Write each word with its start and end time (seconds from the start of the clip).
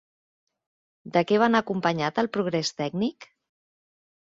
De 1.17 1.23
què 1.33 1.37
va 1.43 1.51
anar 1.51 1.61
acompanyat 1.65 2.23
el 2.23 2.31
progrés 2.39 2.75
tècnic? 2.83 3.31